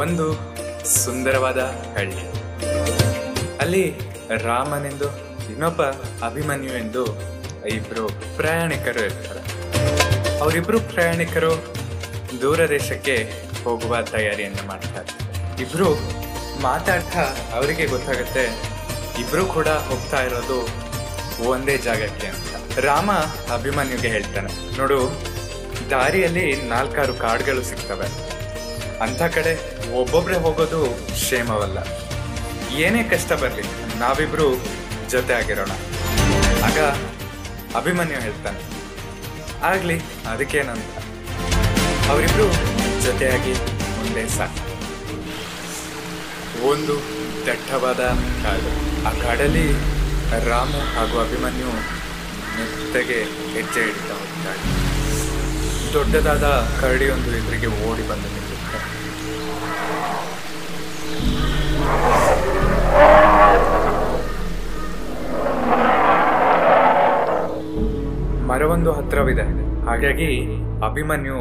ಒಂದು 0.00 0.26
ಸುಂದರವಾದ 1.02 1.60
ಹಳ್ಳಿ. 1.96 2.24
ಅಲ್ಲಿ 3.62 3.82
ರಾಮನೆಂದು 4.46 5.08
ಇನ್ನೊಬ್ಬ 5.52 5.82
ಅಭಿಮನ್ಯು 6.28 6.72
ಎಂದು 6.82 7.02
ಇಬ್ಬರು 7.74 8.04
ಪ್ರಯಾಣಿಕರು 8.36 9.02
ಇರ್ತಾರೆ. 9.08 9.42
ಅವರಿಬ್ರು 10.42 10.78
ಪ್ರಯಾಣಿಕರು 10.92 11.52
ದೂರ 12.42 12.60
ದೇಶಕ್ಕೆ 12.68 13.16
ಹೋಗುವ 13.64 14.00
ತಯಾರಿಯನ್ನು 14.14 14.64
ಮಾಡ್ತಾರೆ. 14.70 15.10
ಇಬ್ರು 15.62 15.88
ಮಾತಾಡ್ತಾ 16.62 17.24
ಅವರಿಗೆ 17.58 17.86
ಗೊತ್ತಾಗುತ್ತೆ, 17.86 18.44
ಇಬ್ರು 19.22 19.44
ಕೂಡ 19.56 19.68
ಹೋಗ್ತಾ 19.90 20.20
ಇರೋದು 20.22 20.58
ಒಂದೇ 21.52 21.76
ಜಾಗಕ್ಕೆ 21.86 22.26
ಅಂತ. 22.26 22.80
ರಾಮ 22.88 23.10
ಅಭಿಮನ್ಯುಗೆ 23.56 24.08
ಹೇಳ್ತಾನೆ, 24.08 24.52
ನೋಡು, 24.78 24.98
ದಾರಿಯಲ್ಲಿ 25.90 26.46
ನಾಲ್ಕಾರು 26.74 27.14
ಕಾಡುಗಳು 27.14 27.62
ಸಿಗ್ತವೆ. 27.70 28.08
ಅಂಥ 29.04 29.22
ಕಡೆ 29.36 29.52
ಒಬ್ಬೊಬ್ರೆ 30.00 30.36
ಹೋಗೋದು 30.44 30.80
ಕ್ಷೇಮವಲ್ಲ. 31.12 31.78
ಏನೇ 32.84 33.02
ಕಷ್ಟ 33.12 33.32
ಬರಲಿ, 33.42 33.64
ನಾವಿಬ್ರು 33.98 34.46
ಜೊತೆ 35.12 35.32
ಆಗಿರೋಣ. 35.38 35.72
ಆಗ 36.68 36.78
ಅಭಿಮನ್ಯು 37.80 38.18
ಹೇಳ್ತಾನೆ, 38.26 38.60
ಆಗ್ಲಿ, 39.70 39.96
ಅದಕ್ಕೇನಂತ. 40.32 40.92
ಅವರಿಬ್ರು 42.12 42.46
ಜೊತೆಯಾಗಿ 43.06 43.54
ಮುಂದೆ 43.96 44.24
ಸಾಕು. 44.36 44.62
ಒಂದು 46.70 46.94
ದಟ್ಟವಾದ 47.46 48.02
ಕಾಡು. 48.44 48.72
ಆ 49.08 49.12
ಕಾಡಲ್ಲಿ 49.22 49.66
ರಾಮು 50.48 50.80
ಹಾಗೂ 50.96 51.16
ಅಭಿಮನ್ಯು 51.26 51.72
ಜೊತೆಗೆ 52.80 53.18
ಹೆಜ್ಜೆ 53.54 53.82
ಇಡ್ತಾ 53.90 54.14
ಹೋಗ್ತಾರೆ. 54.20 54.62
ದೊಡ್ಡದಾದ 55.94 56.46
ಕರಡಿಯೊಂದು 56.80 57.30
ಎದುರಿಗೆ 57.38 57.68
ಓಡಿ 57.88 58.04
ಬಂದು 58.10 58.28
ಮರವೊಂದು 68.48 68.92
ಹತ್ರವಿದೆ. 68.92 69.44
ಹಾಗಾಗಿ 69.86 70.30
ಅಭಿಮನ್ಯು 70.86 71.38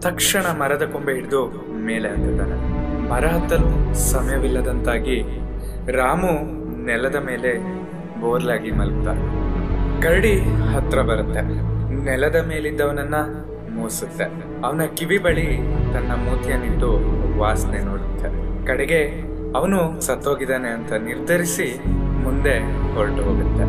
ತಕ್ಷಣ 0.00 0.46
ಮರದ 0.60 0.84
ಕೊಂಬೆ 0.92 1.12
ಹಿಡಿದು 1.14 1.40
ಮೇಲೆ 1.86 2.08
ಹತ್ತಿದ್ದಾನೆ 2.08 2.56
ಮರ 3.10 3.24
ಹತ್ತಲು 3.26 3.70
ಸಮಯವಿಲ್ಲದಂತಾಗಿ 4.10 5.16
ರಾಮು 5.98 6.32
ನೆಲದ 6.86 7.18
ಮೇಲೆ 7.28 7.52
ಬೋರ್ಲಾಗಿ 8.20 8.70
ಮಲಗ್ತಾನೆ 8.70 9.24
ಕರಡಿ 10.02 10.34
ಹತ್ರ 10.74 10.98
ಬರುತ್ತೆ. 11.02 11.42
ನೆಲದ 12.04 12.38
ಮೇಲಿದ್ದವನನ್ನ 12.48 13.16
ಮೂಸುತ್ತೆ. 13.76 14.24
ಅವನ 14.66 14.80
ಕಿವಿ 14.94 15.18
ಬಳಿ 15.18 15.46
ತನ್ನ 15.92 16.12
ಮೂತಿಯನ್ನಿಟ್ಟು 16.12 16.88
ವಾಸನೆ 17.38 17.78
ನೋಡುತ್ತೆ. 17.78 18.28
ಕಡೆಗೆ 18.66 19.26
ಅವನು 19.56 20.00
ಸತ್ತೋಗಿದ್ದಾನೆ 20.00 20.68
ಅಂತ 20.68 20.92
ನಿರ್ಧರಿಸಿ 20.92 21.80
ಮುಂದೆ 22.22 22.58
ಹೊರಟು 22.94 23.22
ಹೋಗುತ್ತೆ. 23.22 23.64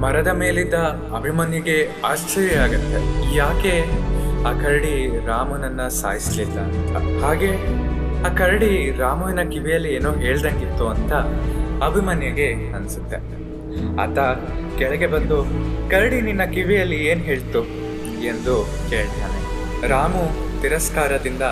ಮರದ 0.00 0.28
ಮೇಲಿದ್ದ 0.28 0.74
ಅಭಿಮನ್ಯಿಗೆ 1.16 1.88
ಆಶ್ಚರ್ಯ 2.04 2.56
ಆಗುತ್ತೆ. 2.56 3.36
ಯಾಕೆ 3.36 3.84
ಆ 4.46 4.52
ಕರಡಿ 4.52 5.26
ರಾಮನನ್ನ 5.26 5.88
ಸಾಯಿಸ್ಲಿಲ್ಲ 5.88 6.58
ಅಂತ? 6.60 7.24
ಹಾಗೆ 7.24 7.50
ಆ 8.24 8.28
ಕರಡಿ 8.28 8.96
ರಾಮನ 8.98 9.48
ಕಿವಿಯಲ್ಲಿ 9.48 9.94
ಏನೋ 9.94 10.12
ಹೇಳ್ದಂಗಿತ್ತು 10.12 10.88
ಅಂತ 10.88 11.12
ಅಭಿಮನ್ಯುಗೆ 11.82 12.72
ಅನ್ಸುತ್ತೆ. 12.72 13.16
ಆತ 14.00 14.18
ಕೆಳಗೆ 14.78 15.06
ಬಂದು, 15.06 15.44
ಕರಡಿ, 15.90 16.20
ನಿನ್ನ 16.20 16.44
ಕಿವಿಯಲ್ಲಿ 16.44 16.96
ಏನ್ 16.96 17.20
ಹೇಳ್ತು? 17.20 17.79
ಎಂದು 18.26 18.66
ಕೇಳ್ತಾನೆ. 18.90 19.40
ರಾಮು 19.88 20.24
ತಿರಸ್ಕಾರದಿಂದ, 20.62 21.42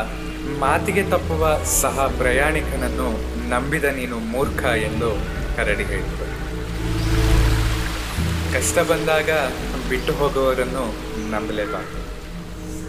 ಮಾತಿಗೆ 0.59 1.03
ತಪ್ಪುವ 1.03 1.65
ಸಹ 1.65 2.15
ಪ್ರಯಾಣಿಕನನ್ನು 2.19 3.09
ನಂಬಿದ 3.49 3.85
ನೀನು 3.85 4.19
ಮೂರ್ಖ 4.19 4.65
ಎಂದು 4.65 5.11
ಕರಡಿ 5.57 5.85
ಹೇಳಿದರು 5.85 6.29
ಕಷ್ಟ 8.53 8.78
ಬಂದಾಗ 8.78 9.31
ಬಿಟ್ಟು 9.89 10.12
ಹೋಗುವವರನ್ನು 10.12 10.84
ನಂಬಲೇಬಾರದು. 11.31 11.99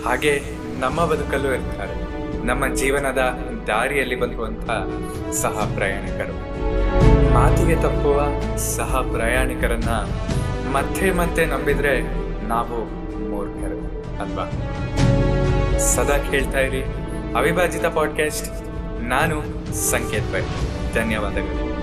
ಹಾಗೆ 0.03 0.41
ನಮ್ಮ 0.79 1.05
ಬದುಕಲ್ಲೂ 1.05 1.53
ಇರ್ತಾರೆ. 1.53 1.95
ನಮ್ಮ 2.45 2.75
ಜೀವನದ 2.75 3.17
ದಾರಿಯಲ್ಲಿ 3.67 4.15
ಬರುವಂಥ 4.15 4.69
ಸಹ 5.31 5.71
ಪ್ರಯಾಣಿಕರು. 5.75 6.35
ಮಾತಿಗೆ 7.33 7.75
ತಪ್ಪುವ 7.75 8.21
ಸಹ 8.57 8.95
ಪ್ರಯಾಣಿಕರನ್ನ 9.13 9.89
ಮತ್ತೆ 10.71 11.11
ಮತ್ತೆ 11.11 11.45
ನಂಬಿದ್ರೆ 11.45 12.01
ನಾವು 12.47 13.08
ಅಲ್ವಾ? 14.21 14.45
ಸದಾ 15.77 16.17
ಕೇಳ್ತಾ 16.31 16.59
ಇರಿ 16.59 16.83
ಅವಿಭಾಜಿತ 17.37 17.85
ಪಾಡ್ಕಾಸ್ಟ್ 17.85 18.47
ನಾನು 19.01 19.43
ಸಂಕೇತ್ 19.91 20.33
ಬೈ 20.33 20.41
ಧನ್ಯವಾದಗಳು. 20.93 21.78